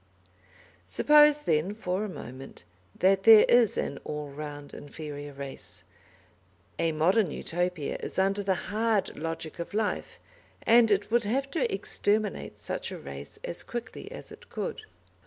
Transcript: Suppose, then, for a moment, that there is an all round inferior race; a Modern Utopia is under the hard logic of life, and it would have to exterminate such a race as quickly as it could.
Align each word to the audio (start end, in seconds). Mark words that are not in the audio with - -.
Suppose, 0.87 1.43
then, 1.43 1.75
for 1.75 2.03
a 2.03 2.09
moment, 2.09 2.63
that 2.97 3.21
there 3.21 3.45
is 3.47 3.77
an 3.77 3.99
all 4.03 4.29
round 4.31 4.73
inferior 4.73 5.31
race; 5.31 5.83
a 6.79 6.91
Modern 6.91 7.29
Utopia 7.29 7.97
is 7.99 8.17
under 8.17 8.41
the 8.41 8.71
hard 8.71 9.15
logic 9.15 9.59
of 9.59 9.75
life, 9.75 10.19
and 10.63 10.89
it 10.89 11.11
would 11.11 11.25
have 11.25 11.51
to 11.51 11.71
exterminate 11.71 12.57
such 12.57 12.91
a 12.91 12.97
race 12.97 13.37
as 13.43 13.61
quickly 13.61 14.11
as 14.11 14.31
it 14.31 14.49
could. 14.49 14.81